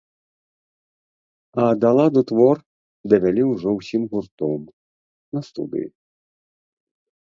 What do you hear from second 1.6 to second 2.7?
А да ладу твор